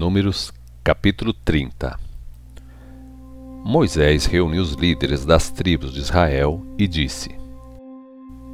Números 0.00 0.50
capítulo 0.82 1.34
30 1.34 1.94
Moisés 3.62 4.24
reuniu 4.24 4.62
os 4.62 4.72
líderes 4.72 5.26
das 5.26 5.50
tribos 5.50 5.92
de 5.92 6.00
Israel 6.00 6.64
e 6.78 6.88
disse: 6.88 7.38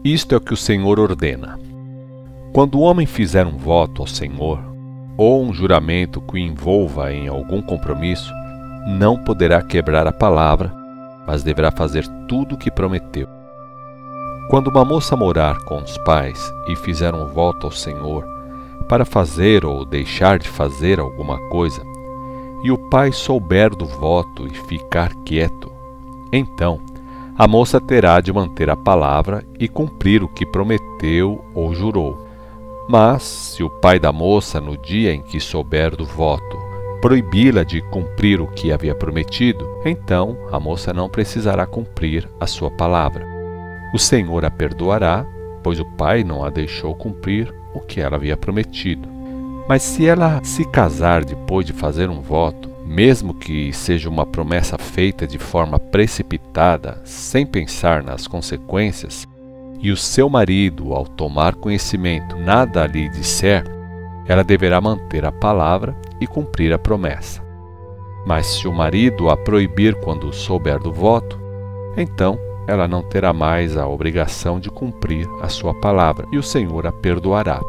Isto 0.04 0.34
é 0.34 0.38
o 0.38 0.40
que 0.40 0.52
o 0.52 0.56
Senhor 0.56 0.98
ordena. 0.98 1.56
Quando 2.52 2.74
o 2.74 2.80
homem 2.80 3.06
fizer 3.06 3.46
um 3.46 3.56
voto 3.56 4.02
ao 4.02 4.08
Senhor, 4.08 4.58
ou 5.16 5.40
um 5.40 5.54
juramento 5.54 6.20
que 6.20 6.34
o 6.34 6.36
envolva 6.36 7.12
em 7.12 7.28
algum 7.28 7.62
compromisso, 7.62 8.32
não 8.88 9.16
poderá 9.16 9.62
quebrar 9.62 10.04
a 10.04 10.12
palavra, 10.12 10.74
mas 11.28 11.44
deverá 11.44 11.70
fazer 11.70 12.08
tudo 12.26 12.56
o 12.56 12.58
que 12.58 12.72
prometeu. 12.72 13.28
Quando 14.50 14.66
uma 14.66 14.84
moça 14.84 15.14
morar 15.14 15.56
com 15.60 15.80
os 15.80 15.96
pais 15.98 16.52
e 16.66 16.74
fizer 16.74 17.14
um 17.14 17.28
voto 17.28 17.68
ao 17.68 17.72
Senhor, 17.72 18.35
para 18.88 19.04
fazer 19.04 19.64
ou 19.64 19.84
deixar 19.84 20.38
de 20.38 20.48
fazer 20.48 21.00
alguma 21.00 21.38
coisa, 21.48 21.82
e 22.62 22.70
o 22.70 22.78
pai 22.78 23.12
souber 23.12 23.70
do 23.70 23.86
voto 23.86 24.46
e 24.46 24.50
ficar 24.50 25.14
quieto, 25.24 25.70
então 26.32 26.80
a 27.38 27.46
moça 27.46 27.78
terá 27.78 28.18
de 28.20 28.32
manter 28.32 28.70
a 28.70 28.76
palavra 28.76 29.44
e 29.60 29.68
cumprir 29.68 30.22
o 30.22 30.28
que 30.28 30.46
prometeu 30.46 31.44
ou 31.54 31.74
jurou. 31.74 32.26
Mas, 32.88 33.24
se 33.24 33.62
o 33.62 33.68
pai 33.68 33.98
da 33.98 34.10
moça, 34.10 34.58
no 34.58 34.74
dia 34.74 35.12
em 35.12 35.20
que 35.20 35.38
souber 35.38 35.94
do 35.94 36.06
voto, 36.06 36.56
proibi-la 37.02 37.62
de 37.62 37.82
cumprir 37.90 38.40
o 38.40 38.46
que 38.46 38.72
havia 38.72 38.94
prometido, 38.94 39.68
então 39.84 40.34
a 40.50 40.58
moça 40.58 40.94
não 40.94 41.10
precisará 41.10 41.66
cumprir 41.66 42.26
a 42.40 42.46
sua 42.46 42.70
palavra. 42.70 43.26
O 43.92 43.98
Senhor 43.98 44.42
a 44.44 44.50
perdoará, 44.50 45.26
pois 45.62 45.78
o 45.78 45.84
pai 45.84 46.24
não 46.24 46.42
a 46.42 46.48
deixou 46.48 46.94
cumprir 46.94 47.54
o 47.76 47.80
que 47.80 48.00
ela 48.00 48.16
havia 48.16 48.36
prometido. 48.36 49.08
Mas 49.68 49.82
se 49.82 50.06
ela 50.06 50.42
se 50.44 50.64
casar 50.64 51.24
depois 51.24 51.66
de 51.66 51.72
fazer 51.72 52.08
um 52.08 52.20
voto, 52.20 52.70
mesmo 52.84 53.34
que 53.34 53.72
seja 53.72 54.08
uma 54.08 54.24
promessa 54.24 54.78
feita 54.78 55.26
de 55.26 55.38
forma 55.38 55.78
precipitada, 55.78 57.00
sem 57.04 57.44
pensar 57.44 58.02
nas 58.02 58.26
consequências, 58.26 59.26
e 59.80 59.90
o 59.90 59.96
seu 59.96 60.28
marido, 60.28 60.94
ao 60.94 61.04
tomar 61.04 61.54
conhecimento, 61.56 62.36
nada 62.36 62.86
lhe 62.86 63.08
disser, 63.08 63.64
ela 64.26 64.42
deverá 64.42 64.80
manter 64.80 65.24
a 65.24 65.32
palavra 65.32 65.96
e 66.20 66.26
cumprir 66.26 66.72
a 66.72 66.78
promessa. 66.78 67.44
Mas 68.24 68.46
se 68.46 68.66
o 68.66 68.72
marido 68.72 69.28
a 69.28 69.36
proibir 69.36 69.94
quando 70.00 70.32
souber 70.32 70.78
do 70.78 70.92
voto, 70.92 71.38
então 71.96 72.38
ela 72.66 72.88
não 72.88 73.02
terá 73.02 73.32
mais 73.32 73.76
a 73.76 73.86
obrigação 73.86 74.58
de 74.58 74.70
cumprir 74.70 75.28
a 75.40 75.48
sua 75.48 75.74
palavra 75.74 76.26
e 76.32 76.38
o 76.38 76.42
Senhor 76.42 76.86
a 76.86 76.92
perdoará. 76.92 77.60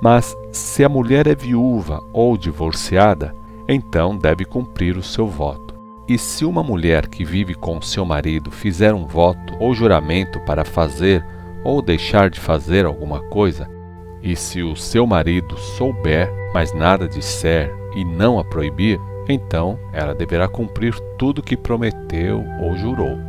Mas 0.00 0.36
se 0.52 0.84
a 0.84 0.88
mulher 0.88 1.26
é 1.26 1.34
viúva 1.34 2.02
ou 2.12 2.36
divorciada, 2.36 3.34
então 3.68 4.16
deve 4.16 4.44
cumprir 4.44 4.96
o 4.96 5.02
seu 5.02 5.26
voto. 5.26 5.74
E 6.06 6.16
se 6.16 6.44
uma 6.44 6.62
mulher 6.62 7.06
que 7.08 7.24
vive 7.24 7.54
com 7.54 7.82
seu 7.82 8.04
marido 8.04 8.50
fizer 8.50 8.94
um 8.94 9.04
voto 9.06 9.54
ou 9.60 9.74
juramento 9.74 10.40
para 10.40 10.64
fazer 10.64 11.24
ou 11.64 11.82
deixar 11.82 12.30
de 12.30 12.40
fazer 12.40 12.86
alguma 12.86 13.20
coisa, 13.28 13.68
e 14.22 14.34
se 14.34 14.62
o 14.62 14.74
seu 14.74 15.06
marido 15.06 15.56
souber, 15.58 16.32
mas 16.54 16.72
nada 16.72 17.06
disser 17.06 17.74
e 17.94 18.04
não 18.04 18.38
a 18.38 18.44
proibir, 18.44 18.98
então 19.28 19.78
ela 19.92 20.14
deverá 20.14 20.48
cumprir 20.48 20.98
tudo 21.18 21.42
que 21.42 21.56
prometeu 21.56 22.42
ou 22.62 22.76
jurou. 22.76 23.27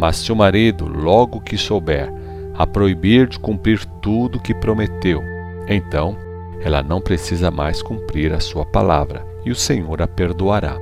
Mas 0.00 0.16
se 0.16 0.32
o 0.32 0.36
marido, 0.36 0.88
logo 0.88 1.42
que 1.42 1.58
souber, 1.58 2.10
a 2.54 2.66
proibir 2.66 3.28
de 3.28 3.38
cumprir 3.38 3.84
tudo 4.00 4.40
que 4.40 4.54
prometeu, 4.54 5.22
então 5.68 6.16
ela 6.62 6.82
não 6.82 7.02
precisa 7.02 7.50
mais 7.50 7.82
cumprir 7.82 8.32
a 8.32 8.40
sua 8.40 8.64
palavra, 8.64 9.26
e 9.44 9.50
o 9.50 9.54
Senhor 9.54 10.00
a 10.00 10.08
perdoará. 10.08 10.78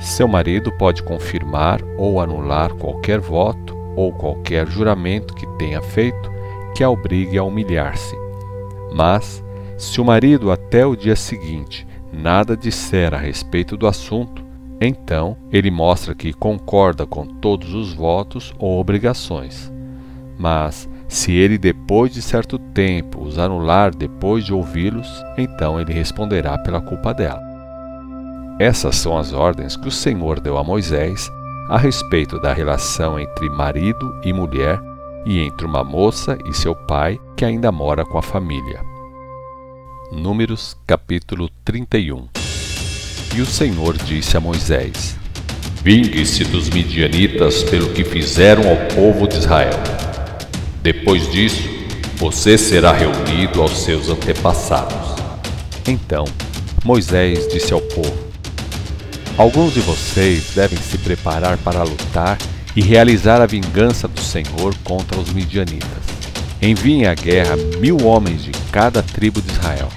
Seu 0.00 0.26
marido 0.26 0.72
pode 0.72 1.02
confirmar 1.02 1.82
ou 1.98 2.18
anular 2.18 2.72
qualquer 2.72 3.20
voto 3.20 3.76
ou 3.94 4.10
qualquer 4.10 4.66
juramento 4.66 5.34
que 5.34 5.46
tenha 5.58 5.82
feito 5.82 6.32
que 6.74 6.82
a 6.82 6.88
obrigue 6.88 7.36
a 7.36 7.44
humilhar-se. 7.44 8.16
Mas, 8.90 9.44
se 9.76 10.00
o 10.00 10.04
marido 10.04 10.50
até 10.50 10.86
o 10.86 10.96
dia 10.96 11.16
seguinte 11.16 11.86
nada 12.10 12.56
disser 12.56 13.12
a 13.12 13.18
respeito 13.18 13.76
do 13.76 13.86
assunto, 13.86 14.45
então, 14.80 15.36
ele 15.50 15.70
mostra 15.70 16.14
que 16.14 16.32
concorda 16.32 17.06
com 17.06 17.26
todos 17.26 17.72
os 17.72 17.92
votos 17.92 18.54
ou 18.58 18.78
obrigações. 18.78 19.72
Mas, 20.38 20.88
se 21.08 21.32
ele 21.32 21.56
depois 21.56 22.12
de 22.12 22.20
certo 22.20 22.58
tempo 22.58 23.22
os 23.22 23.38
anular 23.38 23.94
depois 23.94 24.44
de 24.44 24.52
ouvi-los, 24.52 25.08
então 25.38 25.80
ele 25.80 25.92
responderá 25.92 26.58
pela 26.58 26.80
culpa 26.80 27.14
dela. 27.14 27.40
Essas 28.58 28.96
são 28.96 29.16
as 29.16 29.32
ordens 29.32 29.76
que 29.76 29.88
o 29.88 29.92
Senhor 29.92 30.40
deu 30.40 30.58
a 30.58 30.64
Moisés 30.64 31.30
a 31.68 31.78
respeito 31.78 32.40
da 32.40 32.52
relação 32.52 33.18
entre 33.18 33.48
marido 33.50 34.20
e 34.24 34.32
mulher 34.32 34.80
e 35.24 35.40
entre 35.40 35.66
uma 35.66 35.82
moça 35.82 36.38
e 36.46 36.54
seu 36.54 36.74
pai 36.74 37.18
que 37.36 37.44
ainda 37.44 37.72
mora 37.72 38.04
com 38.04 38.18
a 38.18 38.22
família. 38.22 38.80
Números 40.12 40.76
capítulo 40.86 41.50
31 41.64 42.45
e 43.36 43.42
o 43.42 43.46
Senhor 43.46 43.96
disse 43.98 44.34
a 44.36 44.40
Moisés: 44.40 45.14
Vingue-se 45.84 46.44
dos 46.44 46.70
midianitas 46.70 47.62
pelo 47.64 47.90
que 47.90 48.02
fizeram 48.02 48.66
ao 48.68 48.76
povo 48.94 49.28
de 49.28 49.36
Israel. 49.36 49.78
Depois 50.82 51.30
disso, 51.30 51.68
você 52.16 52.56
será 52.56 52.92
reunido 52.92 53.60
aos 53.60 53.78
seus 53.84 54.08
antepassados. 54.08 55.16
Então, 55.86 56.24
Moisés 56.82 57.46
disse 57.52 57.74
ao 57.74 57.80
povo: 57.80 58.16
Alguns 59.36 59.74
de 59.74 59.80
vocês 59.80 60.52
devem 60.54 60.78
se 60.78 60.96
preparar 60.96 61.58
para 61.58 61.82
lutar 61.82 62.38
e 62.74 62.80
realizar 62.80 63.42
a 63.42 63.46
vingança 63.46 64.08
do 64.08 64.20
Senhor 64.20 64.74
contra 64.82 65.20
os 65.20 65.30
midianitas. 65.30 66.06
Enviem 66.62 67.06
à 67.06 67.14
guerra 67.14 67.56
mil 67.80 68.02
homens 68.06 68.42
de 68.42 68.52
cada 68.72 69.02
tribo 69.02 69.42
de 69.42 69.52
Israel. 69.52 69.90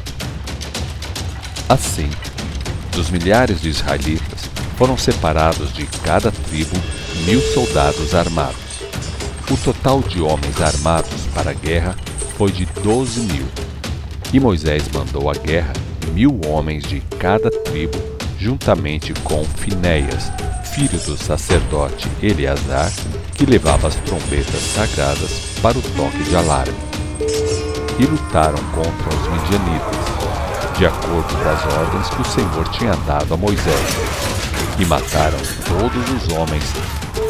Assim, 1.69 2.09
dos 2.99 3.09
milhares 3.09 3.61
de 3.61 3.69
israelitas, 3.69 4.49
foram 4.77 4.97
separados 4.97 5.71
de 5.71 5.85
cada 6.03 6.33
tribo 6.33 6.75
mil 7.25 7.39
soldados 7.39 8.13
armados. 8.13 8.57
O 9.49 9.55
total 9.55 10.01
de 10.01 10.21
homens 10.21 10.61
armados 10.61 11.25
para 11.33 11.51
a 11.51 11.53
guerra 11.53 11.95
foi 12.37 12.51
de 12.51 12.65
doze 12.83 13.21
mil. 13.21 13.45
E 14.33 14.39
Moisés 14.39 14.83
mandou 14.93 15.29
à 15.29 15.33
guerra 15.33 15.71
mil 16.11 16.41
homens 16.45 16.83
de 16.83 16.99
cada 17.17 17.49
tribo, 17.49 17.97
juntamente 18.37 19.13
com 19.23 19.45
Finéias, 19.45 20.29
filho 20.73 20.99
do 20.99 21.15
sacerdote 21.15 22.05
Eleazar, 22.21 22.91
que 23.33 23.45
levava 23.45 23.87
as 23.87 23.95
trombetas 23.95 24.61
sagradas 24.75 25.31
para 25.61 25.77
o 25.77 25.81
toque 25.81 26.21
de 26.23 26.35
alarme. 26.35 26.75
E 27.97 28.05
lutaram 28.05 28.59
contra 28.73 29.15
os 29.15 29.41
midianitas 29.41 30.08
de 30.79 30.85
acordo 30.85 31.27
com 31.35 31.49
as 31.49 31.61
ordens 31.77 32.09
que 32.09 32.21
o 32.21 32.25
Senhor 32.25 32.65
tinha 32.69 32.95
dado 33.05 33.33
a 33.33 33.37
Moisés. 33.37 33.85
E 34.79 34.85
mataram 34.85 35.37
todos 35.67 36.09
os 36.09 36.31
homens, 36.31 36.63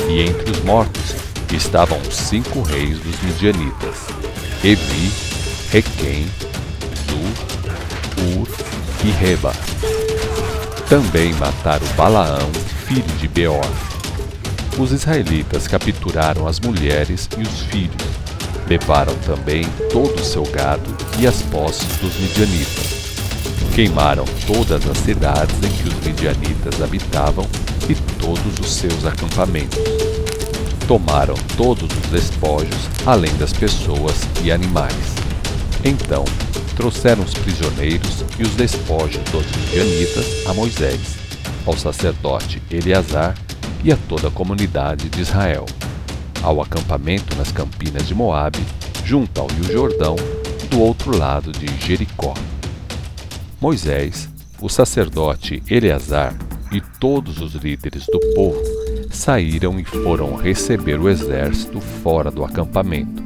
e 0.08 0.22
entre 0.22 0.52
os 0.52 0.64
mortos 0.64 1.16
estavam 1.52 2.00
cinco 2.12 2.62
reis 2.62 3.00
dos 3.00 3.20
midianitas: 3.24 4.06
Evi, 4.64 5.12
Requem, 5.72 6.30
Zur, 7.10 8.38
Ur 8.38 8.48
e 9.04 9.10
Reba. 9.10 9.52
Também 10.88 11.34
mataram 11.34 11.88
Balaão, 11.98 12.52
filho 12.86 13.18
de 13.18 13.28
Beor. 13.28 13.66
Os 14.78 14.92
israelitas 14.92 15.68
capturaram 15.68 16.48
as 16.48 16.60
mulheres 16.60 17.28
e 17.36 17.42
os 17.42 17.62
filhos. 17.62 17.96
Levaram 18.68 19.16
também 19.26 19.64
todo 19.92 20.22
o 20.22 20.24
seu 20.24 20.44
gado 20.44 20.96
e 21.18 21.26
as 21.26 21.42
posses 21.42 21.98
dos 21.98 22.16
midianitas 22.18 22.99
Queimaram 23.80 24.26
todas 24.46 24.86
as 24.90 24.98
cidades 24.98 25.56
em 25.64 25.70
que 25.70 25.88
os 25.88 26.06
midianitas 26.06 26.82
habitavam 26.82 27.48
e 27.88 27.96
todos 28.20 28.60
os 28.60 28.74
seus 28.74 29.06
acampamentos. 29.06 29.80
Tomaram 30.86 31.36
todos 31.56 31.90
os 31.90 32.10
despojos, 32.10 32.90
além 33.06 33.34
das 33.38 33.54
pessoas 33.54 34.16
e 34.44 34.52
animais. 34.52 35.16
Então 35.82 36.26
trouxeram 36.76 37.24
os 37.24 37.34
prisioneiros 37.34 38.26
e 38.38 38.44
os 38.44 38.54
despojos 38.56 39.24
dos 39.32 39.46
midianitas 39.56 40.46
a 40.46 40.54
Moisés, 40.54 41.16
ao 41.66 41.78
sacerdote 41.78 42.62
Eleazar 42.70 43.34
e 43.82 43.94
a 43.94 43.98
toda 44.10 44.28
a 44.28 44.32
comunidade 44.32 45.08
de 45.08 45.22
Israel, 45.22 45.66
ao 46.44 46.62
acampamento 46.62 47.34
nas 47.38 47.54
campinas 47.54 48.06
de 48.06 48.14
Moabe, 48.14 48.60
junto 49.06 49.40
ao 49.40 49.48
rio 49.48 49.72
Jordão, 49.72 50.18
do 50.70 50.82
outro 50.82 51.18
lado 51.18 51.54
de 51.54 51.66
Jericó. 51.80 52.34
Moisés, 53.62 54.30
o 54.62 54.70
sacerdote 54.70 55.62
Eleazar 55.70 56.34
e 56.72 56.80
todos 56.80 57.42
os 57.42 57.56
líderes 57.56 58.06
do 58.06 58.18
povo 58.34 58.62
saíram 59.12 59.78
e 59.78 59.84
foram 59.84 60.36
receber 60.36 60.98
o 60.98 61.10
exército 61.10 61.82
fora 61.82 62.32
do 62.32 62.46
acampamento. 62.46 63.22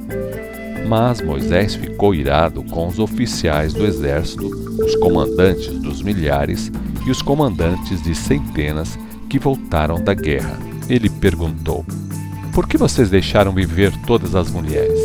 Mas 0.87 1.21
Moisés 1.21 1.75
ficou 1.75 2.15
irado 2.15 2.63
com 2.63 2.87
os 2.87 2.97
oficiais 2.97 3.73
do 3.73 3.85
exército, 3.85 4.47
os 4.83 4.95
comandantes 4.95 5.71
dos 5.79 6.01
milhares 6.01 6.71
e 7.05 7.11
os 7.11 7.21
comandantes 7.21 8.01
de 8.01 8.15
centenas 8.15 8.97
que 9.29 9.37
voltaram 9.37 10.03
da 10.03 10.15
guerra. 10.15 10.57
Ele 10.89 11.11
perguntou: 11.11 11.85
Por 12.51 12.67
que 12.67 12.75
vocês 12.75 13.11
deixaram 13.11 13.51
viver 13.51 13.93
todas 14.07 14.33
as 14.33 14.49
mulheres? 14.49 14.99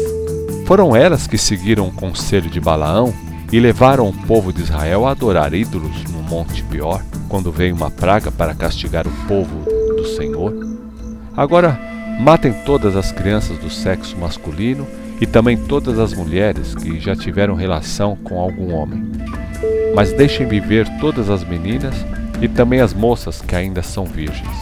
Foram 0.65 0.97
elas 0.97 1.27
que 1.27 1.37
seguiram 1.37 1.87
o 1.87 1.93
conselho 1.93 2.49
de 2.49 2.61
Balaão 2.61 3.13
e 3.53 3.59
levaram 3.59 4.09
o 4.09 4.13
povo 4.13 4.53
de 4.53 4.63
Israel 4.63 5.07
a 5.07 5.13
adorar 5.13 5.55
ídolos 5.55 6.05
no 6.05 6.23
Monte 6.23 6.63
Pior, 6.65 7.03
quando 7.29 7.51
veio 7.51 7.75
uma 7.75 7.91
praga 7.91 8.31
para 8.31 8.55
castigar 8.55 9.07
o 9.07 9.27
povo 9.27 9.65
do 9.97 10.07
Senhor? 10.07 10.55
Agora, 11.37 11.79
matem 12.21 12.53
todas 12.65 12.97
as 12.97 13.13
crianças 13.13 13.59
do 13.59 13.71
sexo 13.71 14.17
masculino 14.19 14.87
e 15.21 15.27
também 15.27 15.57
todas 15.57 15.99
as 15.99 16.13
mulheres 16.13 16.75
que 16.75 17.01
já 17.01 17.17
tiveram 17.17 17.55
relação 17.55 18.17
com 18.17 18.39
algum 18.39 18.75
homem. 18.75 19.11
Mas 19.95 20.13
deixem 20.13 20.47
viver 20.47 20.87
todas 21.01 21.31
as 21.31 21.43
meninas 21.43 21.95
e 22.41 22.49
também 22.49 22.81
as 22.81 22.93
moças 22.93 23.41
que 23.41 23.57
ainda 23.57 23.83
são 23.83 24.05
virgens. 24.05 24.57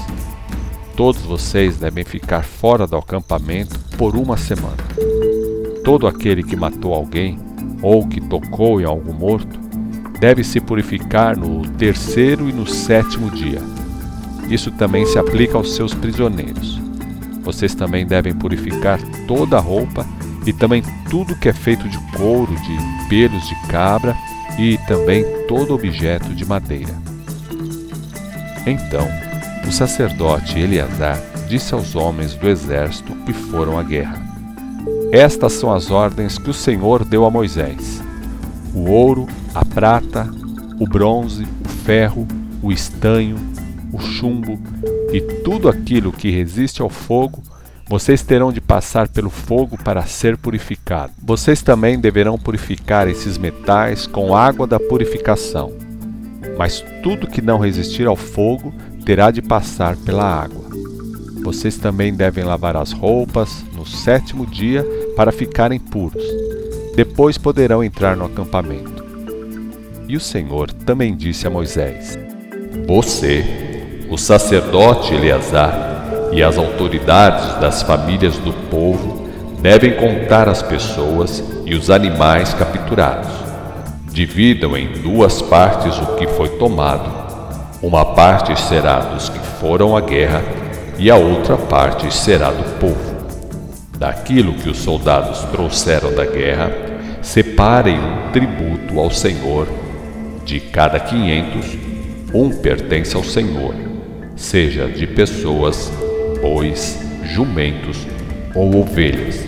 Todos 0.97 1.21
vocês 1.23 1.77
devem 1.77 2.05
ficar 2.05 2.43
fora 2.43 2.87
do 2.87 2.97
acampamento 2.97 3.79
por 3.99 4.17
uma 4.17 4.37
semana. 4.37 4.77
Todo 5.85 6.07
aquele 6.07 6.43
que 6.43 6.57
matou 6.57 6.95
alguém 6.95 7.39
ou 7.83 8.07
que 8.07 8.21
tocou 8.21 8.81
em 8.81 8.85
algo 8.85 9.13
morto 9.13 9.59
deve 10.21 10.43
se 10.43 10.61
purificar 10.61 11.37
no 11.37 11.67
terceiro 11.73 12.49
e 12.49 12.53
no 12.53 12.67
sétimo 12.67 13.31
dia. 13.31 13.61
Isso 14.49 14.71
também 14.71 15.05
se 15.07 15.19
aplica 15.19 15.57
aos 15.57 15.75
seus 15.75 15.93
prisioneiros. 15.93 16.81
Vocês 17.43 17.75
também 17.75 18.07
devem 18.07 18.35
purificar 18.35 18.99
toda 19.27 19.57
a 19.57 19.61
roupa 19.61 20.07
e 20.47 20.53
também 20.53 20.83
tudo 21.11 21.37
que 21.37 21.49
é 21.49 21.53
feito 21.53 21.89
de 21.89 21.99
couro, 22.17 22.55
de 22.55 23.09
pelos 23.09 23.47
de 23.47 23.55
cabra 23.69 24.17
e 24.59 24.79
também 24.87 25.25
todo 25.47 25.75
objeto 25.75 26.35
de 26.35 26.45
madeira. 26.45 26.95
Então, 28.67 29.07
o 29.67 29.73
sacerdote 29.73 30.59
Eleazar 30.59 31.21
disse 31.49 31.75
aos 31.75 31.95
homens 31.95 32.35
do 32.35 32.49
exército 32.49 33.15
que 33.25 33.33
foram 33.33 33.79
à 33.79 33.83
guerra: 33.83 34.26
Estas 35.13 35.53
são 35.53 35.73
as 35.73 35.91
ordens 35.91 36.39
que 36.39 36.51
o 36.51 36.55
Senhor 36.55 37.05
deu 37.05 37.25
a 37.25 37.31
Moisés: 37.31 38.03
o 38.75 38.91
ouro, 38.91 39.27
a 39.55 39.65
prata, 39.65 40.29
o 40.79 40.87
bronze, 40.87 41.45
o 41.65 41.69
ferro, 41.69 42.27
o 42.63 42.73
estanho, 42.73 43.37
o 43.93 44.01
chumbo 44.01 44.59
e 45.13 45.21
tudo 45.21 45.69
aquilo 45.69 46.13
que 46.13 46.31
resiste 46.31 46.83
ao 46.83 46.91
fogo 46.91 47.43
vocês 47.89 48.21
terão 48.21 48.53
de 48.53 48.61
passar 48.61 49.09
pelo 49.09 49.31
fogo 49.31 49.79
para 49.79 50.05
ser 50.05 50.37
purificado. 50.37 51.13
Vocês 51.23 51.63
também 51.63 52.01
deverão 52.01 52.37
purificar 52.37 53.07
esses 53.07 53.39
metais 53.39 54.09
com 54.09 54.35
água 54.35 54.67
da 54.67 54.81
purificação. 54.81 55.73
Mas 56.59 56.85
tudo 57.01 57.29
que 57.29 57.41
não 57.41 57.59
resistir 57.59 58.09
ao 58.09 58.17
fogo 58.17 58.75
terá 59.05 59.31
de 59.31 59.41
passar 59.41 59.97
pela 59.97 60.25
água. 60.25 60.66
Vocês 61.47 61.77
também 61.77 62.13
devem 62.13 62.43
lavar 62.43 62.77
as 62.77 62.91
roupas 62.91 63.65
no 63.73 63.87
sétimo 63.87 64.45
dia 64.45 64.85
para 65.15 65.31
ficarem 65.31 65.79
puros. 65.79 66.25
Depois 66.97 67.39
poderão 67.39 67.85
entrar 67.85 68.17
no 68.17 68.25
acampamento. 68.25 69.05
E 70.09 70.17
o 70.17 70.21
Senhor 70.21 70.73
também 70.73 71.15
disse 71.15 71.47
a 71.47 71.51
Moisés: 71.51 72.19
Você, 72.89 73.45
o 74.11 74.19
sacerdote 74.19 75.15
Eleazar, 75.15 76.33
e 76.33 76.43
as 76.43 76.59
autoridades 76.59 77.61
das 77.61 77.81
famílias 77.81 78.37
do 78.39 78.53
povo 78.69 79.29
devem 79.63 79.95
contar 79.95 80.49
as 80.49 80.65
pessoas 80.65 81.45
e 81.65 81.77
os 81.77 81.91
animais 81.91 82.53
capturados. 82.55 83.31
Dividam 84.11 84.77
em 84.77 85.01
duas 85.01 85.41
partes 85.43 85.97
o 85.97 86.17
que 86.17 86.27
foi 86.27 86.49
tomado. 86.59 87.09
Uma 87.81 88.05
parte 88.17 88.59
será 88.59 88.99
dos 88.99 89.29
que 89.29 89.39
foram 89.61 89.97
à 89.97 90.01
guerra 90.01 90.66
e 90.99 91.11
a 91.11 91.17
outra 91.17 91.57
parte 91.57 92.13
será 92.15 92.51
do 92.51 92.79
povo. 92.79 93.17
Daquilo 93.99 94.55
que 94.55 94.69
os 94.69 94.79
soldados 94.79 95.41
trouxeram 95.51 96.15
da 96.15 96.25
guerra, 96.25 96.71
separem 97.23 97.99
um 97.99 98.31
tributo 98.33 98.99
ao 98.99 99.11
Senhor. 99.11 99.67
De 100.45 100.61
cada 100.61 101.01
quinhentos, 101.01 101.77
um 102.33 102.51
pertence 102.51 103.17
ao 103.17 103.25
Senhor, 103.25 103.75
seja 104.37 104.87
de 104.87 105.07
pessoas 105.07 105.91
bois, 106.41 106.99
jumentos 107.25 108.07
ou 108.55 108.77
ovelhas. 108.81 109.45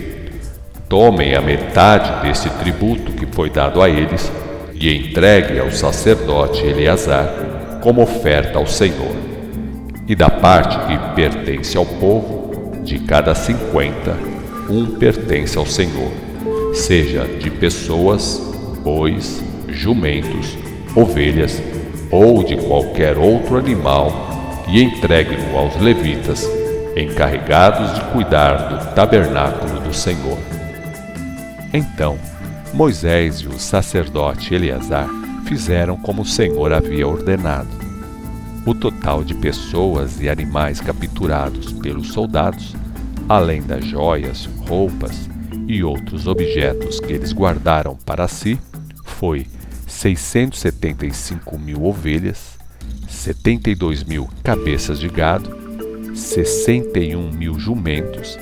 Tomem 0.88 1.34
a 1.34 1.40
metade 1.40 2.26
desse 2.26 2.48
tributo 2.50 3.12
que 3.12 3.26
foi 3.26 3.50
dado 3.50 3.80
a 3.80 3.88
eles 3.88 4.32
e 4.74 4.92
entregue 4.94 5.58
ao 5.60 5.70
sacerdote 5.70 6.66
Eleazar 6.66 7.78
como 7.80 8.02
oferta 8.02 8.58
ao 8.58 8.66
Senhor. 8.66 9.37
E 10.08 10.16
da 10.16 10.30
parte 10.30 10.78
que 10.86 11.14
pertence 11.14 11.76
ao 11.76 11.84
povo, 11.84 12.80
de 12.82 12.98
cada 13.00 13.34
cinquenta, 13.34 14.16
um 14.70 14.98
pertence 14.98 15.58
ao 15.58 15.66
Senhor, 15.66 16.10
seja 16.72 17.26
de 17.26 17.50
pessoas, 17.50 18.40
bois, 18.82 19.44
jumentos, 19.68 20.56
ovelhas 20.96 21.62
ou 22.10 22.42
de 22.42 22.56
qualquer 22.56 23.18
outro 23.18 23.58
animal, 23.58 24.64
e 24.66 24.82
entregue-no 24.82 25.58
aos 25.58 25.76
levitas 25.76 26.48
encarregados 26.96 27.94
de 27.94 28.00
cuidar 28.12 28.56
do 28.68 28.94
tabernáculo 28.94 29.80
do 29.80 29.92
Senhor. 29.92 30.38
Então, 31.72 32.18
Moisés 32.72 33.40
e 33.40 33.46
o 33.46 33.58
sacerdote 33.58 34.54
Eleazar 34.54 35.08
fizeram 35.46 35.96
como 35.96 36.22
o 36.22 36.26
Senhor 36.26 36.72
havia 36.72 37.06
ordenado. 37.06 37.87
O 38.68 38.74
total 38.74 39.24
de 39.24 39.34
pessoas 39.34 40.20
e 40.20 40.28
animais 40.28 40.78
capturados 40.78 41.72
pelos 41.72 42.08
soldados, 42.08 42.76
além 43.26 43.62
das 43.62 43.82
joias, 43.82 44.44
roupas 44.68 45.26
e 45.66 45.82
outros 45.82 46.26
objetos 46.26 47.00
que 47.00 47.14
eles 47.14 47.32
guardaram 47.32 47.96
para 48.04 48.28
si, 48.28 48.60
foi 49.06 49.46
675 49.86 51.58
mil 51.58 51.82
ovelhas, 51.82 52.58
72 53.08 54.04
mil 54.04 54.28
cabeças 54.42 55.00
de 55.00 55.08
gado 55.08 55.48
61 56.14 57.32
mil 57.32 57.58
jumentos, 57.58 58.36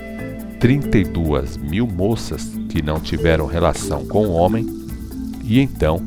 32 0.58 1.56
mil 1.56 1.86
moças 1.86 2.50
que 2.68 2.82
não 2.82 2.98
tiveram 2.98 3.46
relação 3.46 4.04
com 4.04 4.26
o 4.26 4.32
homem, 4.32 4.66
e 5.44 5.60
então 5.60 6.02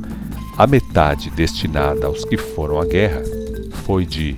a 0.58 0.68
metade 0.68 1.30
destinada 1.30 2.06
aos 2.06 2.26
que 2.26 2.36
foram 2.36 2.82
à 2.82 2.86
guerra 2.86 3.39
foi 3.90 4.06
de 4.06 4.38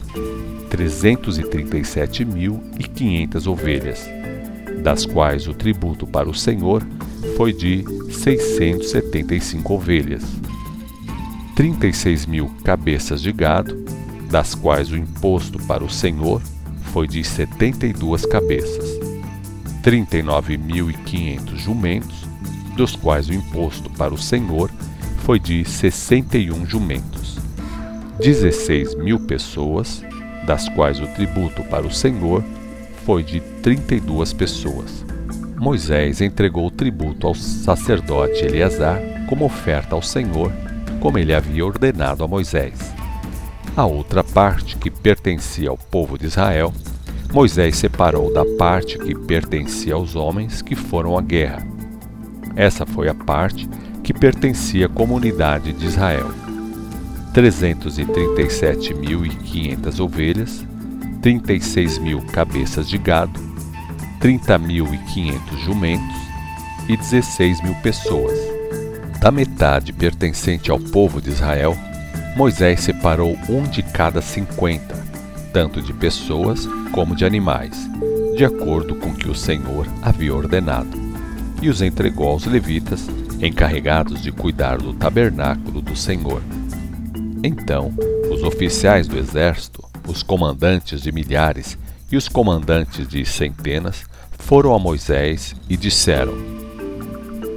337.500 0.69 3.47
ovelhas, 3.47 4.09
das 4.81 5.05
quais 5.05 5.45
o 5.45 5.53
tributo 5.53 6.07
para 6.07 6.29
o 6.29 6.33
Senhor 6.33 6.81
foi 7.35 7.51
de 7.51 7.83
675 8.13 9.73
ovelhas, 9.73 10.23
36 11.53 12.25
mil 12.27 12.49
cabeças 12.63 13.21
de 13.21 13.33
gado, 13.33 13.75
das 14.29 14.55
quais 14.55 14.89
o 14.89 14.95
imposto 14.95 15.59
para 15.63 15.83
o 15.83 15.89
Senhor 15.89 16.41
foi 16.93 17.05
de 17.05 17.21
72 17.21 18.25
cabeças, 18.25 18.97
39.500 19.83 21.57
jumentos, 21.57 22.25
dos 22.77 22.95
quais 22.95 23.27
o 23.27 23.33
imposto 23.33 23.89
para 23.89 24.13
o 24.13 24.17
senhor 24.17 24.71
foi 25.25 25.39
de 25.39 25.65
61 25.65 26.65
jumentos, 26.65 27.20
16 28.21 28.93
mil 28.93 29.19
pessoas, 29.19 30.03
das 30.45 30.69
quais 30.69 30.99
o 30.99 31.07
tributo 31.07 31.63
para 31.63 31.87
o 31.87 31.91
senhor 31.91 32.43
foi 33.03 33.23
de 33.23 33.39
32 33.63 34.31
pessoas. 34.31 35.03
Moisés 35.57 36.21
entregou 36.21 36.67
o 36.67 36.71
tributo 36.71 37.25
ao 37.25 37.33
sacerdote 37.33 38.45
Eleazar 38.45 38.99
como 39.27 39.45
oferta 39.45 39.95
ao 39.95 40.03
Senhor, 40.03 40.51
como 40.99 41.17
ele 41.17 41.33
havia 41.33 41.65
ordenado 41.65 42.23
a 42.23 42.27
Moisés. 42.27 42.93
A 43.75 43.87
outra 43.87 44.23
parte, 44.23 44.77
que 44.77 44.91
pertencia 44.91 45.69
ao 45.69 45.77
povo 45.77 46.17
de 46.17 46.27
Israel, 46.27 46.71
Moisés 47.33 47.77
separou 47.77 48.31
da 48.31 48.45
parte 48.57 48.99
que 48.99 49.15
pertencia 49.15 49.95
aos 49.95 50.15
homens 50.15 50.61
que 50.61 50.75
foram 50.75 51.17
à 51.17 51.21
guerra. 51.21 51.65
Essa 52.55 52.85
foi 52.85 53.07
a 53.07 53.15
parte 53.15 53.67
que 54.03 54.13
pertencia 54.13 54.85
à 54.85 54.89
comunidade 54.89 55.73
de 55.73 55.85
Israel. 55.85 56.40
337.500 57.33 59.99
ovelhas, 59.99 60.65
36 61.21 61.99
mil 61.99 62.21
cabeças 62.21 62.89
de 62.89 62.97
gado, 62.97 63.39
30.500 64.19 65.39
jumentos 65.63 66.17
e 66.89 66.97
16 66.97 67.63
mil 67.63 67.75
pessoas. 67.75 68.37
Da 69.21 69.31
metade 69.31 69.93
pertencente 69.93 70.69
ao 70.71 70.79
povo 70.79 71.21
de 71.21 71.29
Israel, 71.29 71.77
Moisés 72.35 72.81
separou 72.81 73.37
um 73.47 73.63
de 73.63 73.83
cada 73.83 74.21
cinquenta, 74.21 74.95
tanto 75.53 75.81
de 75.81 75.93
pessoas 75.93 76.67
como 76.91 77.15
de 77.15 77.23
animais, 77.23 77.87
de 78.35 78.43
acordo 78.43 78.95
com 78.95 79.07
o 79.09 79.15
que 79.15 79.29
o 79.29 79.35
Senhor 79.35 79.87
havia 80.01 80.35
ordenado. 80.35 80.99
e 81.61 81.69
os 81.69 81.83
entregou 81.83 82.27
aos 82.27 82.45
levitas, 82.45 83.07
encarregados 83.39 84.19
de 84.19 84.31
cuidar 84.31 84.79
do 84.79 84.93
tabernáculo 84.93 85.79
do 85.79 85.95
Senhor. 85.95 86.41
Então, 87.43 87.91
os 88.31 88.43
oficiais 88.43 89.07
do 89.07 89.17
exército, 89.17 89.83
os 90.07 90.21
comandantes 90.21 91.01
de 91.01 91.11
milhares 91.11 91.77
e 92.11 92.17
os 92.17 92.27
comandantes 92.27 93.07
de 93.07 93.25
centenas 93.25 94.03
foram 94.37 94.73
a 94.75 94.79
Moisés 94.79 95.55
e 95.69 95.75
disseram: 95.75 96.33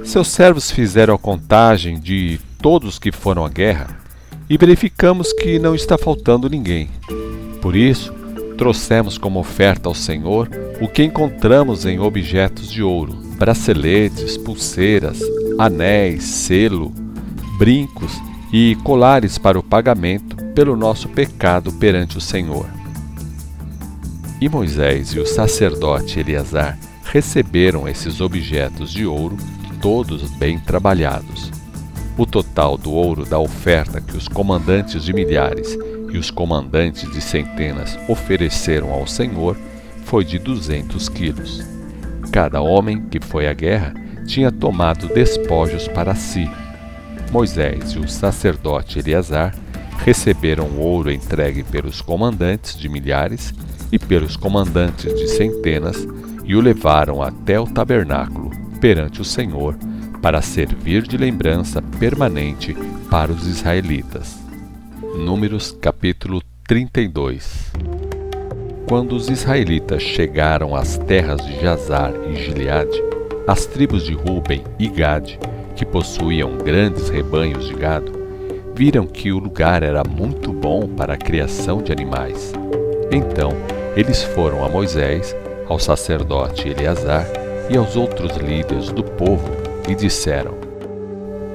Seus 0.03 0.27
servos 0.29 0.71
fizeram 0.71 1.13
a 1.13 1.19
contagem 1.19 1.99
de 1.99 2.39
todos 2.61 2.97
que 2.97 3.11
foram 3.11 3.45
à 3.45 3.49
guerra 3.49 3.99
e 4.49 4.57
verificamos 4.57 5.31
que 5.33 5.59
não 5.59 5.75
está 5.75 5.97
faltando 5.97 6.49
ninguém. 6.49 6.89
Por 7.61 7.75
isso, 7.75 8.13
trouxemos 8.57 9.17
como 9.17 9.39
oferta 9.39 9.89
ao 9.89 9.95
Senhor 9.95 10.49
o 10.81 10.87
que 10.87 11.03
encontramos 11.03 11.85
em 11.85 11.99
objetos 11.99 12.71
de 12.71 12.81
ouro: 12.81 13.13
braceletes, 13.37 14.35
pulseiras, 14.37 15.19
anéis, 15.59 16.23
selo, 16.23 16.91
brincos 17.59 18.11
e 18.57 18.73
colares 18.73 19.37
para 19.37 19.59
o 19.59 19.63
pagamento 19.63 20.37
pelo 20.53 20.77
nosso 20.77 21.09
pecado 21.09 21.73
perante 21.73 22.17
o 22.17 22.21
Senhor. 22.21 22.65
E 24.39 24.47
Moisés 24.47 25.09
e 25.09 25.19
o 25.19 25.25
sacerdote 25.25 26.21
Eleazar 26.21 26.79
receberam 27.03 27.85
esses 27.85 28.21
objetos 28.21 28.93
de 28.93 29.05
ouro, 29.05 29.35
todos 29.81 30.31
bem 30.37 30.57
trabalhados. 30.57 31.51
O 32.17 32.25
total 32.25 32.77
do 32.77 32.93
ouro 32.93 33.25
da 33.25 33.37
oferta 33.37 33.99
que 33.99 34.15
os 34.15 34.29
comandantes 34.29 35.03
de 35.03 35.11
milhares 35.11 35.77
e 36.09 36.17
os 36.17 36.31
comandantes 36.31 37.11
de 37.11 37.19
centenas 37.19 37.99
ofereceram 38.07 38.89
ao 38.93 39.05
Senhor 39.05 39.57
foi 40.05 40.23
de 40.23 40.39
duzentos 40.39 41.09
quilos. 41.09 41.61
Cada 42.31 42.61
homem 42.61 43.01
que 43.07 43.19
foi 43.19 43.49
à 43.49 43.53
guerra 43.53 43.93
tinha 44.25 44.49
tomado 44.49 45.13
despojos 45.13 45.89
para 45.89 46.15
si. 46.15 46.49
Moisés 47.31 47.91
e 47.91 47.99
o 47.99 48.07
sacerdote 48.07 48.99
Eleazar 48.99 49.53
receberam 49.99 50.77
ouro 50.77 51.11
entregue 51.11 51.63
pelos 51.63 52.01
comandantes 52.01 52.77
de 52.77 52.87
milhares 52.87 53.53
e 53.91 53.97
pelos 53.97 54.35
comandantes 54.35 55.13
de 55.13 55.27
centenas 55.27 56.07
e 56.43 56.55
o 56.55 56.61
levaram 56.61 57.21
até 57.21 57.59
o 57.59 57.65
tabernáculo 57.65 58.51
perante 58.79 59.21
o 59.21 59.25
Senhor 59.25 59.75
para 60.21 60.41
servir 60.41 61.03
de 61.03 61.17
lembrança 61.17 61.81
permanente 61.81 62.75
para 63.09 63.31
os 63.31 63.47
israelitas. 63.47 64.37
Números 65.17 65.75
capítulo 65.79 66.41
32 66.67 67.71
Quando 68.87 69.15
os 69.15 69.29
israelitas 69.29 70.01
chegaram 70.01 70.75
às 70.75 70.97
terras 70.97 71.43
de 71.45 71.59
Jazar 71.61 72.13
e 72.29 72.35
Gileade, 72.43 73.01
as 73.47 73.65
tribos 73.65 74.03
de 74.03 74.13
Ruben 74.13 74.63
e 74.79 74.87
Gade, 74.87 75.39
que 75.75 75.85
possuíam 75.85 76.57
grandes 76.57 77.09
rebanhos 77.09 77.67
de 77.67 77.73
gado, 77.73 78.11
viram 78.73 79.05
que 79.05 79.31
o 79.31 79.39
lugar 79.39 79.83
era 79.83 80.03
muito 80.03 80.51
bom 80.51 80.87
para 80.87 81.13
a 81.13 81.17
criação 81.17 81.81
de 81.81 81.91
animais. 81.91 82.53
Então, 83.11 83.51
eles 83.95 84.23
foram 84.23 84.63
a 84.63 84.69
Moisés, 84.69 85.35
ao 85.67 85.79
sacerdote 85.79 86.69
Eleazar 86.69 87.25
e 87.69 87.77
aos 87.77 87.95
outros 87.95 88.35
líderes 88.37 88.91
do 88.91 89.03
povo 89.03 89.49
e 89.87 89.95
disseram: 89.95 90.55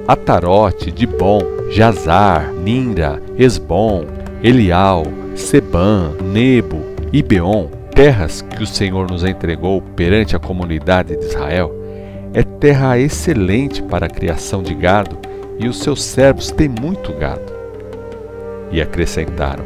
Atarote, 0.07 0.91
Dibon, 0.91 1.41
Jazar, 1.71 2.51
Ninra, 2.51 3.21
Esbom, 3.37 4.05
Elial, 4.43 5.03
Sebã, 5.35 6.11
Nebo 6.21 6.81
e 7.13 7.21
Beon, 7.21 7.67
terras 7.93 8.41
que 8.41 8.63
o 8.63 8.67
Senhor 8.67 9.09
nos 9.09 9.23
entregou 9.23 9.81
perante 9.81 10.35
a 10.35 10.39
comunidade 10.39 11.15
de 11.15 11.25
Israel, 11.25 11.80
é 12.33 12.43
terra 12.43 12.97
excelente 12.97 13.83
para 13.83 14.05
a 14.05 14.09
criação 14.09 14.63
de 14.63 14.73
gado 14.73 15.17
e 15.59 15.67
os 15.67 15.79
seus 15.79 16.01
servos 16.01 16.49
têm 16.49 16.69
muito 16.69 17.11
gado. 17.13 17.51
E 18.71 18.81
acrescentaram: 18.81 19.63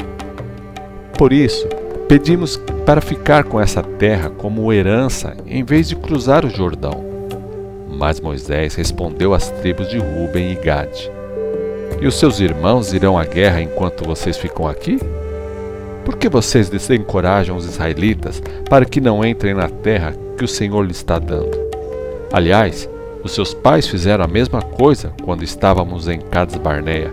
Por 1.18 1.32
isso, 1.32 1.68
pedimos 2.08 2.58
para 2.86 3.02
ficar 3.02 3.44
com 3.44 3.60
essa 3.60 3.84
terra 3.84 4.30
como 4.30 4.74
herança 4.74 5.36
em 5.46 5.64
vez 5.64 5.88
de 5.88 5.96
cruzar 5.96 6.44
o 6.44 6.50
Jordão. 6.50 7.06
Mas 7.90 8.20
Moisés 8.20 8.76
respondeu 8.76 9.34
às 9.34 9.50
tribos 9.50 9.90
de 9.90 10.00
Ruben 10.00 10.52
e 10.52 10.56
Gade: 10.56 11.12
E 12.02 12.08
os 12.08 12.16
seus 12.16 12.40
irmãos 12.40 12.94
irão 12.94 13.18
à 13.18 13.24
guerra 13.24 13.62
enquanto 13.62 14.04
vocês 14.04 14.38
ficam 14.38 14.68
aqui? 14.68 15.00
Por 16.04 16.18
que 16.18 16.28
vocês 16.28 16.70
desencorajam 16.70 17.56
os 17.56 17.66
israelitas 17.66 18.42
para 18.70 18.86
que 18.86 19.00
não 19.00 19.24
entrem 19.24 19.54
na 19.54 19.70
terra 19.70 20.14
que 20.38 20.44
o 20.44 20.48
Senhor 20.48 20.84
lhes 20.84 20.98
está 20.98 21.18
dando? 21.18 21.65
Aliás, 22.32 22.90
os 23.24 23.32
seus 23.32 23.54
pais 23.54 23.88
fizeram 23.88 24.24
a 24.24 24.28
mesma 24.28 24.62
coisa 24.62 25.12
quando 25.24 25.44
estávamos 25.44 26.08
em 26.08 26.20
Cades 26.20 26.58
Barneia, 26.58 27.12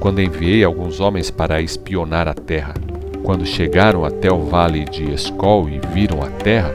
quando 0.00 0.20
enviei 0.20 0.64
alguns 0.64 0.98
homens 0.98 1.30
para 1.30 1.60
espionar 1.60 2.26
a 2.26 2.34
terra. 2.34 2.74
Quando 3.22 3.46
chegaram 3.46 4.04
até 4.04 4.32
o 4.32 4.42
vale 4.42 4.84
de 4.84 5.12
Escol 5.12 5.68
e 5.68 5.78
viram 5.94 6.20
a 6.22 6.26
terra, 6.26 6.74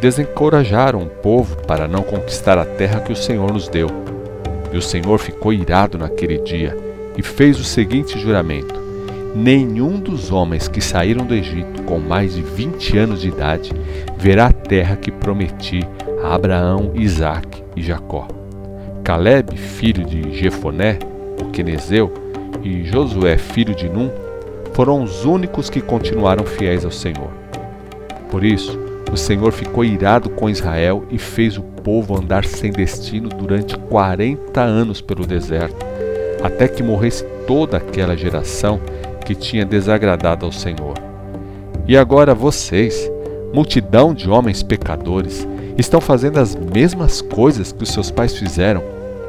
desencorajaram 0.00 1.02
o 1.02 1.06
povo 1.06 1.56
para 1.66 1.86
não 1.86 2.02
conquistar 2.02 2.58
a 2.58 2.64
terra 2.64 3.00
que 3.00 3.12
o 3.12 3.16
Senhor 3.16 3.52
nos 3.52 3.68
deu. 3.68 3.86
E 4.72 4.76
o 4.76 4.82
Senhor 4.82 5.18
ficou 5.18 5.52
irado 5.52 5.96
naquele 5.96 6.38
dia 6.38 6.76
e 7.16 7.22
fez 7.22 7.60
o 7.60 7.64
seguinte 7.64 8.18
juramento: 8.18 8.74
Nenhum 9.34 10.00
dos 10.00 10.32
homens 10.32 10.66
que 10.66 10.80
saíram 10.80 11.24
do 11.24 11.34
Egito 11.34 11.82
com 11.84 12.00
mais 12.00 12.34
de 12.34 12.42
vinte 12.42 12.98
anos 12.98 13.20
de 13.20 13.28
idade 13.28 13.70
verá 14.20 14.48
a 14.48 14.52
terra 14.52 14.96
que 14.96 15.10
prometi 15.10 15.80
a 16.22 16.34
Abraão, 16.34 16.92
Isaque 16.94 17.64
e 17.74 17.82
Jacó. 17.82 18.28
Caleb, 19.02 19.56
filho 19.56 20.04
de 20.04 20.38
Jefoné, 20.38 20.98
o 21.40 21.46
quenezeu, 21.46 22.12
e 22.62 22.84
Josué, 22.84 23.38
filho 23.38 23.74
de 23.74 23.88
Num, 23.88 24.10
foram 24.74 25.02
os 25.02 25.24
únicos 25.24 25.70
que 25.70 25.80
continuaram 25.80 26.44
fiéis 26.44 26.84
ao 26.84 26.90
Senhor. 26.90 27.30
Por 28.30 28.44
isso, 28.44 28.78
o 29.10 29.16
Senhor 29.16 29.52
ficou 29.52 29.82
irado 29.82 30.28
com 30.28 30.50
Israel 30.50 31.04
e 31.10 31.16
fez 31.16 31.56
o 31.56 31.62
povo 31.62 32.14
andar 32.14 32.44
sem 32.44 32.70
destino 32.70 33.30
durante 33.30 33.76
40 33.76 34.60
anos 34.60 35.00
pelo 35.00 35.26
deserto, 35.26 35.86
até 36.42 36.68
que 36.68 36.82
morresse 36.82 37.24
toda 37.46 37.78
aquela 37.78 38.14
geração 38.14 38.78
que 39.24 39.34
tinha 39.34 39.64
desagradado 39.64 40.44
ao 40.44 40.52
Senhor. 40.52 40.94
E 41.88 41.96
agora 41.96 42.34
vocês, 42.34 43.10
multidão 43.52 44.14
de 44.14 44.28
homens 44.30 44.62
pecadores, 44.62 45.46
estão 45.76 46.00
fazendo 46.00 46.38
as 46.38 46.54
mesmas 46.54 47.20
coisas 47.20 47.72
que 47.72 47.82
os 47.82 47.90
seus 47.90 48.10
pais 48.10 48.36
fizeram 48.36 48.82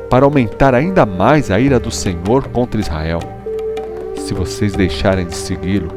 para 0.10 0.26
aumentar 0.26 0.76
ainda 0.76 1.06
mais 1.06 1.50
a 1.50 1.60
ira 1.60 1.80
do 1.80 1.92
Senhor 1.92 2.48
contra 2.50 2.80
Israel. 2.80 3.20
Se 4.18 4.34
vocês 4.34 4.74
deixarem 4.74 5.26
de 5.26 5.36
segui-lo, 5.36 5.90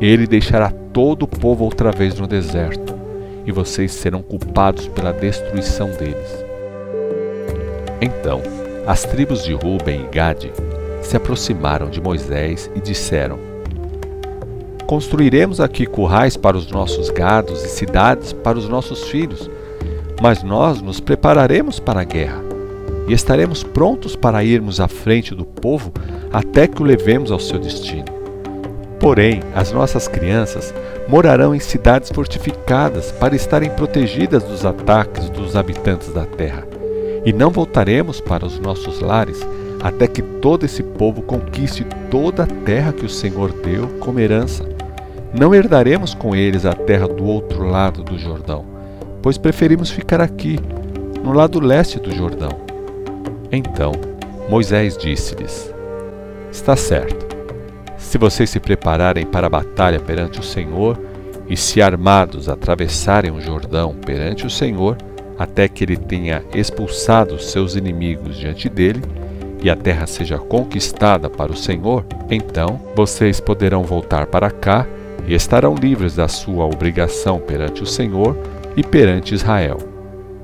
ele 0.00 0.26
deixará 0.26 0.72
todo 0.92 1.22
o 1.22 1.28
povo 1.28 1.64
outra 1.64 1.92
vez 1.92 2.18
no 2.18 2.26
deserto 2.26 2.94
e 3.46 3.52
vocês 3.52 3.92
serão 3.92 4.22
culpados 4.22 4.88
pela 4.88 5.12
destruição 5.12 5.90
deles. 5.90 6.44
Então, 8.00 8.42
as 8.86 9.04
tribos 9.04 9.44
de 9.44 9.52
Ruben 9.54 10.02
e 10.02 10.14
Gade 10.14 10.52
se 11.02 11.16
aproximaram 11.16 11.88
de 11.88 12.00
Moisés 12.00 12.70
e 12.74 12.80
disseram: 12.80 13.51
Construiremos 14.92 15.58
aqui 15.58 15.86
currais 15.86 16.36
para 16.36 16.54
os 16.54 16.70
nossos 16.70 17.08
gados 17.08 17.64
e 17.64 17.68
cidades 17.68 18.34
para 18.34 18.58
os 18.58 18.68
nossos 18.68 19.04
filhos, 19.04 19.50
mas 20.20 20.42
nós 20.42 20.82
nos 20.82 21.00
prepararemos 21.00 21.80
para 21.80 22.02
a 22.02 22.04
guerra 22.04 22.42
e 23.08 23.14
estaremos 23.14 23.62
prontos 23.62 24.14
para 24.14 24.44
irmos 24.44 24.80
à 24.80 24.88
frente 24.88 25.34
do 25.34 25.46
povo 25.46 25.90
até 26.30 26.68
que 26.68 26.82
o 26.82 26.84
levemos 26.84 27.32
ao 27.32 27.40
seu 27.40 27.58
destino. 27.58 28.04
Porém, 29.00 29.40
as 29.54 29.72
nossas 29.72 30.06
crianças 30.06 30.74
morarão 31.08 31.54
em 31.54 31.58
cidades 31.58 32.10
fortificadas 32.10 33.10
para 33.12 33.34
estarem 33.34 33.70
protegidas 33.70 34.42
dos 34.42 34.62
ataques 34.62 35.30
dos 35.30 35.56
habitantes 35.56 36.12
da 36.12 36.26
terra. 36.26 36.68
E 37.24 37.32
não 37.32 37.48
voltaremos 37.48 38.20
para 38.20 38.44
os 38.44 38.58
nossos 38.58 39.00
lares 39.00 39.40
até 39.82 40.06
que 40.06 40.20
todo 40.20 40.66
esse 40.66 40.82
povo 40.82 41.22
conquiste 41.22 41.86
toda 42.10 42.42
a 42.42 42.46
terra 42.46 42.92
que 42.92 43.06
o 43.06 43.08
Senhor 43.08 43.52
deu 43.52 43.88
como 43.98 44.20
herança. 44.20 44.71
Não 45.32 45.54
herdaremos 45.54 46.14
com 46.14 46.36
eles 46.36 46.66
a 46.66 46.74
terra 46.74 47.08
do 47.08 47.24
outro 47.24 47.64
lado 47.64 48.02
do 48.02 48.18
Jordão, 48.18 48.66
pois 49.22 49.38
preferimos 49.38 49.90
ficar 49.90 50.20
aqui, 50.20 50.58
no 51.24 51.32
lado 51.32 51.58
leste 51.58 51.98
do 51.98 52.14
Jordão. 52.14 52.50
Então 53.50 53.92
Moisés 54.48 54.96
disse-lhes: 54.96 55.72
Está 56.50 56.76
certo 56.76 57.32
se 57.96 58.18
vocês 58.18 58.50
se 58.50 58.60
prepararem 58.60 59.24
para 59.24 59.46
a 59.46 59.50
batalha 59.50 59.98
perante 59.98 60.38
o 60.38 60.42
Senhor 60.42 61.00
e 61.48 61.56
se 61.56 61.80
armados 61.80 62.46
atravessarem 62.46 63.30
o 63.30 63.40
Jordão 63.40 63.94
perante 63.94 64.46
o 64.46 64.50
Senhor, 64.50 64.98
até 65.38 65.66
que 65.66 65.82
ele 65.82 65.96
tenha 65.96 66.44
expulsado 66.54 67.38
seus 67.40 67.74
inimigos 67.74 68.36
diante 68.36 68.68
dele 68.68 69.00
e 69.62 69.70
a 69.70 69.76
terra 69.76 70.06
seja 70.06 70.36
conquistada 70.38 71.30
para 71.30 71.50
o 71.50 71.56
Senhor, 71.56 72.04
então 72.30 72.78
vocês 72.94 73.40
poderão 73.40 73.82
voltar 73.82 74.26
para 74.26 74.50
cá 74.50 74.86
e 75.26 75.34
estarão 75.34 75.74
livres 75.74 76.16
da 76.16 76.28
sua 76.28 76.64
obrigação 76.64 77.38
perante 77.38 77.82
o 77.82 77.86
Senhor 77.86 78.36
e 78.76 78.82
perante 78.82 79.34
Israel. 79.34 79.78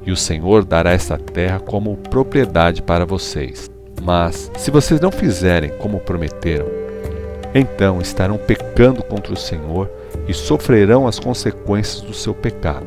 e 0.09 0.11
o 0.11 0.17
Senhor 0.17 0.65
dará 0.65 0.93
esta 0.93 1.19
terra 1.19 1.61
como 1.61 1.95
propriedade 1.95 2.81
para 2.81 3.05
vocês. 3.05 3.71
Mas, 4.03 4.51
se 4.57 4.71
vocês 4.71 4.99
não 5.03 5.13
fizerem 5.13 5.71
como 5.79 6.01
prometeram, 6.01 6.65
então 7.55 8.01
estarão 8.01 8.39
pecando 8.39 9.03
contra 9.03 9.35
o 9.35 9.37
Senhor 9.37 9.91
e 10.27 10.33
sofrerão 10.33 11.07
as 11.07 11.19
consequências 11.19 12.01
do 12.01 12.15
seu 12.15 12.33
pecado. 12.33 12.87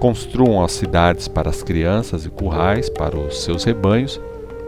Construam 0.00 0.64
as 0.64 0.72
cidades 0.72 1.28
para 1.28 1.50
as 1.50 1.62
crianças 1.62 2.26
e 2.26 2.30
currais 2.30 2.90
para 2.90 3.16
os 3.16 3.44
seus 3.44 3.62
rebanhos, 3.62 4.20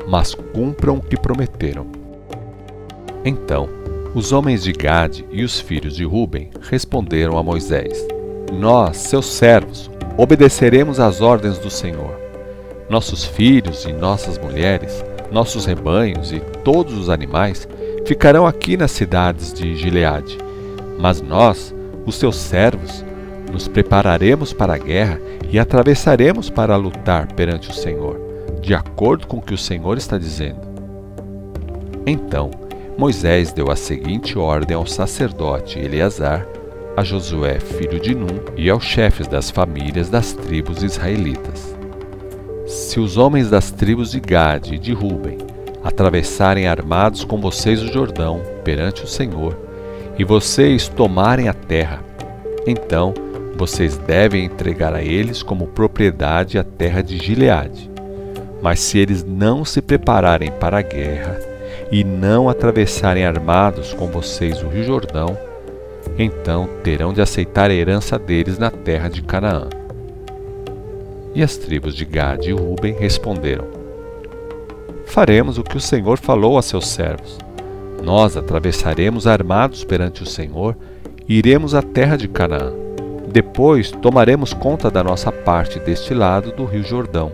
mas 0.07 0.35
cumpram 0.35 0.99
o 0.99 1.03
que 1.03 1.17
prometeram. 1.17 1.87
Então, 3.25 3.69
os 4.15 4.33
homens 4.33 4.65
de 4.65 4.73
Gade 4.73 5.25
e 5.31 5.45
os 5.45 5.61
filhos 5.61 5.95
de 5.95 6.05
Ruben 6.05 6.51
responderam 6.63 7.39
a 7.39 7.43
Moisés: 7.43 8.07
Nós, 8.53 8.97
seus 8.97 9.27
servos, 9.27 9.91
obedeceremos 10.17 10.99
às 10.99 11.21
ordens 11.21 11.59
do 11.59 11.71
Senhor. 11.71 12.19
Nossos 12.89 13.25
filhos 13.25 13.85
e 13.85 13.93
nossas 13.93 14.37
mulheres, 14.37 15.05
nossos 15.31 15.65
rebanhos 15.65 16.33
e 16.33 16.41
todos 16.65 16.95
os 16.95 17.09
animais 17.09 17.69
ficarão 18.05 18.47
aqui 18.47 18.77
nas 18.77 18.91
cidades 18.91 19.53
de 19.53 19.77
Gileade. 19.77 20.37
Mas 20.99 21.23
nós, 21.23 21.73
os 22.05 22.17
seus 22.17 22.37
servos, 22.37 23.05
nos 23.53 23.69
prepararemos 23.69 24.53
para 24.53 24.75
a 24.75 24.79
guerra 24.79 25.21
e 25.51 25.59
atravessaremos 25.59 26.51
para 26.51 26.77
lutar 26.77 27.33
perante 27.33 27.71
o 27.71 27.75
Senhor, 27.75 28.21
de 28.61 28.75
acordo 28.75 29.27
com 29.29 29.37
o 29.37 29.43
que 29.43 29.55
o 29.55 29.59
Senhor 29.59 29.97
está 29.97 30.19
dizendo. 30.19 30.61
Então, 32.05 32.51
Moisés 33.01 33.51
deu 33.51 33.71
a 33.71 33.77
seguinte 33.77 34.39
ordem 34.39 34.77
ao 34.77 34.87
sacerdote 34.87 35.79
Eleazar 35.79 36.47
a 36.95 37.03
Josué, 37.03 37.59
filho 37.59 37.99
de 37.99 38.15
Num, 38.15 38.43
e 38.59 38.69
aos 38.69 38.85
chefes 38.85 39.27
das 39.27 39.51
famílias 39.51 40.11
das 40.11 40.35
tribos 40.35 40.83
israelitas. 40.83 41.75
Se 42.67 43.01
os 43.01 43.17
homens 43.17 43.49
das 43.49 43.71
tribos 43.71 44.11
de 44.11 44.21
Gade 44.21 44.75
e 44.75 44.79
de 44.79 44.93
Ruben 44.93 45.39
atravessarem 45.83 46.67
armados 46.69 47.25
com 47.25 47.41
vocês 47.41 47.81
o 47.81 47.91
Jordão 47.91 48.43
perante 48.63 49.03
o 49.03 49.09
Senhor, 49.09 49.59
e 50.19 50.23
vocês 50.23 50.87
tomarem 50.87 51.49
a 51.49 51.55
terra, 51.55 52.05
então 52.67 53.15
vocês 53.57 53.97
devem 53.97 54.45
entregar 54.45 54.93
a 54.93 55.03
eles 55.03 55.43
como 55.43 55.69
propriedade 55.69 56.59
a 56.59 56.63
terra 56.63 57.01
de 57.01 57.17
Gileade. 57.17 57.91
Mas 58.61 58.79
se 58.81 58.99
eles 58.99 59.25
não 59.25 59.65
se 59.65 59.81
prepararem 59.81 60.53
para 60.53 60.81
a 60.81 60.83
guerra 60.83 61.50
e 61.91 62.05
não 62.05 62.49
atravessarem 62.49 63.25
armados 63.25 63.93
com 63.93 64.07
vocês 64.07 64.63
o 64.63 64.69
Rio 64.69 64.85
Jordão, 64.85 65.37
então 66.17 66.69
terão 66.85 67.13
de 67.13 67.21
aceitar 67.21 67.71
a 67.71 67.75
herança 67.75 68.19
deles 68.19 68.59
na 68.59 68.71
terra 68.71 69.09
de 69.09 69.23
Canaã. 69.23 69.69
E 71.35 71.43
as 71.43 71.57
tribos 71.57 71.95
de 71.95 72.05
Gad 72.05 72.47
e 72.47 72.53
Ruben 72.53 72.95
responderam: 72.99 73.67
Faremos 75.07 75.59
o 75.59 75.65
que 75.65 75.77
o 75.77 75.81
Senhor 75.81 76.19
falou 76.19 76.59
a 76.59 76.63
seus 76.63 76.89
servos. 76.89 77.39
Nós 78.03 78.37
atravessaremos 78.37 79.27
armados 79.27 79.85
perante 79.85 80.23
o 80.23 80.27
Senhor 80.27 80.77
e 81.29 81.39
iremos 81.39 81.75
à 81.75 81.83
terra 81.83 82.17
de 82.17 82.29
Canaã. 82.29 82.73
Depois 83.31 83.91
tomaremos 83.91 84.53
conta 84.53 84.91
da 84.91 85.05
nossa 85.05 85.31
parte 85.31 85.79
deste 85.79 86.15
lado 86.15 86.51
do 86.53 86.65
rio 86.65 86.83
Jordão. 86.83 87.31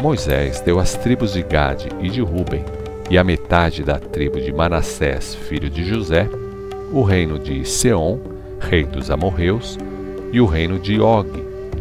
Moisés 0.00 0.60
deu 0.60 0.78
às 0.78 0.94
tribos 0.94 1.34
de 1.34 1.42
Gade 1.42 1.88
e 2.00 2.08
de 2.08 2.20
Ruben 2.20 2.64
e 3.12 3.18
a 3.18 3.22
metade 3.22 3.84
da 3.84 3.98
tribo 3.98 4.40
de 4.40 4.50
Manassés, 4.50 5.34
filho 5.34 5.68
de 5.68 5.84
José, 5.84 6.26
o 6.90 7.02
reino 7.02 7.38
de 7.38 7.62
Seom, 7.62 8.18
rei 8.58 8.84
dos 8.84 9.10
amorreus, 9.10 9.78
e 10.32 10.40
o 10.40 10.46
reino 10.46 10.78
de 10.78 10.98
Og, 10.98 11.26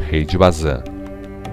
rei 0.10 0.26
de 0.26 0.38
Bazã, 0.38 0.84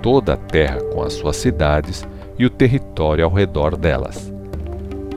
toda 0.02 0.32
a 0.32 0.36
terra 0.36 0.80
com 0.92 1.00
as 1.00 1.12
suas 1.12 1.36
cidades 1.36 2.04
e 2.36 2.44
o 2.44 2.50
território 2.50 3.24
ao 3.24 3.32
redor 3.32 3.76
delas. 3.76 4.32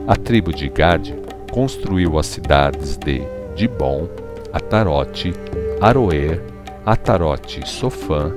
A 0.06 0.14
tribo 0.14 0.52
de 0.52 0.68
Gad 0.68 1.12
construiu 1.50 2.16
as 2.16 2.26
cidades 2.26 2.96
de 2.96 3.20
Dibon, 3.56 4.08
Atarote, 4.52 5.34
Aroer, 5.80 6.40
Atarote, 6.86 7.68
Sofã, 7.68 8.32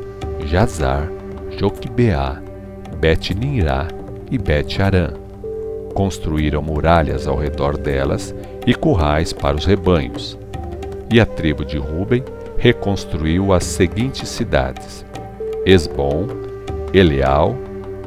Jazar, 0.47 1.07
Joquibeá, 1.51 2.41
Bet-Nirá 2.99 3.87
e 4.31 4.39
Bet-Arã. 4.39 5.24
Construíram 5.95 6.61
muralhas 6.61 7.25
ao 7.25 7.35
redor 7.35 7.77
delas 7.77 8.35
e 8.67 8.75
currais 8.75 9.33
para 9.33 9.57
os 9.57 9.65
rebanhos. 9.65 10.37
E 11.11 11.19
a 11.19 11.25
tribo 11.25 11.65
de 11.65 11.77
Ruben 11.77 12.23
reconstruiu 12.57 13.53
as 13.53 13.63
seguintes 13.63 14.29
cidades: 14.29 15.05
Esbom, 15.65 16.27
Eleal, 16.93 17.55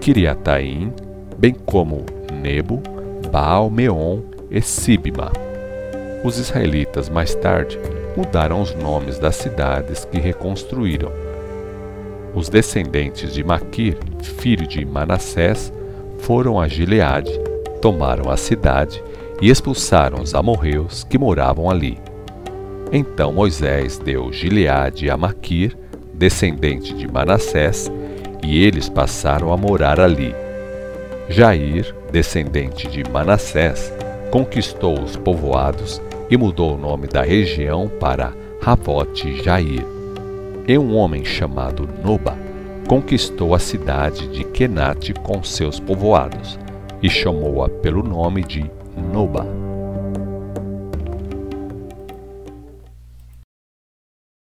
Kiriataim, 0.00 0.92
bem 1.36 1.54
como 1.66 2.04
Nebo, 2.32 2.82
Baal-Meon 3.32 4.20
e 4.50 4.60
Sibma. 4.60 5.32
Os 6.22 6.38
israelitas 6.38 7.08
mais 7.08 7.34
tarde 7.34 7.78
mudaram 8.16 8.60
os 8.60 8.74
nomes 8.74 9.18
das 9.18 9.36
cidades 9.36 10.04
que 10.04 10.18
reconstruíram. 10.18 11.10
Os 12.34 12.48
descendentes 12.48 13.32
de 13.32 13.42
Maquir, 13.42 13.96
filho 14.22 14.66
de 14.66 14.84
Manassés, 14.84 15.72
foram 16.18 16.60
a 16.60 16.68
Gileade, 16.68 17.30
tomaram 17.78 18.30
a 18.30 18.36
cidade 18.36 19.02
e 19.40 19.50
expulsaram 19.50 20.20
os 20.20 20.34
amorreus 20.34 21.04
que 21.04 21.18
moravam 21.18 21.70
ali. 21.70 21.98
Então 22.92 23.32
Moisés 23.32 23.98
deu 23.98 24.32
Gileade 24.32 25.10
a 25.10 25.16
Maquir, 25.16 25.76
descendente 26.14 26.94
de 26.94 27.06
Manassés, 27.06 27.90
e 28.42 28.64
eles 28.64 28.88
passaram 28.88 29.52
a 29.52 29.56
morar 29.56 30.00
ali. 30.00 30.34
Jair, 31.28 31.94
descendente 32.10 32.88
de 32.88 33.08
Manassés, 33.10 33.92
conquistou 34.30 35.00
os 35.00 35.16
povoados 35.16 36.00
e 36.30 36.36
mudou 36.36 36.74
o 36.74 36.78
nome 36.78 37.06
da 37.06 37.22
região 37.22 37.88
para 37.88 38.32
Ravote 38.60 39.42
Jair. 39.42 39.84
E 40.66 40.78
um 40.78 40.96
homem 40.96 41.24
chamado 41.24 41.88
Noba 42.02 42.36
conquistou 42.86 43.54
a 43.54 43.58
cidade 43.58 44.28
de 44.28 44.44
Kenate 44.44 45.12
com 45.12 45.42
seus 45.42 45.78
povoados 45.78 46.58
e 47.02 47.08
chamou-a 47.08 47.68
pelo 47.68 48.02
nome 48.02 48.42
de 48.42 48.70
Noba. 49.12 49.67